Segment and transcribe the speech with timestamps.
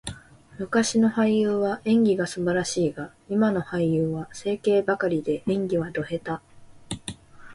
[0.57, 6.97] 昔の俳優は演技が素晴らしいが、今の俳優は整形ばかりで、演技はド下手。